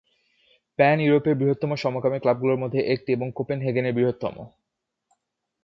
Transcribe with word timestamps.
Pan 0.79 0.97
ইউরোপের 0.99 1.35
বৃহত্তম 1.35 1.71
সমকামী 1.75 2.17
ক্লাবগুলির 2.19 2.61
মধ্যে 2.63 2.79
একটি 2.93 3.09
এবং 3.13 3.27
কোপেনহেগেনের 3.31 3.95
বৃহত্তম। 3.95 4.35